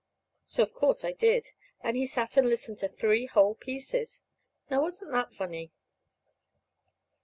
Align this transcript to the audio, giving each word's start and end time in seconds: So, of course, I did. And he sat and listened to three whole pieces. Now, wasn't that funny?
So, 0.47 0.63
of 0.63 0.73
course, 0.73 1.05
I 1.05 1.11
did. 1.11 1.51
And 1.81 1.95
he 1.95 2.07
sat 2.07 2.35
and 2.35 2.49
listened 2.49 2.79
to 2.79 2.87
three 2.89 3.27
whole 3.27 3.53
pieces. 3.53 4.23
Now, 4.67 4.81
wasn't 4.81 5.11
that 5.11 5.31
funny? 5.31 5.71